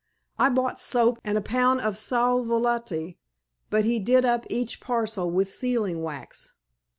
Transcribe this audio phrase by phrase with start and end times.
[0.39, 3.13] I bought soap, and a pound of sal volatile,
[3.69, 6.55] but he did up each parcel with sealing wax."